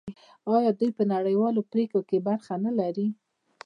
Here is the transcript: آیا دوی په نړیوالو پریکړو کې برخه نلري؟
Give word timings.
آیا 0.55 0.71
دوی 0.79 0.91
په 0.97 1.03
نړیوالو 1.13 1.67
پریکړو 1.71 2.01
کې 2.09 2.25
برخه 2.27 2.53
نلري؟ 2.65 3.07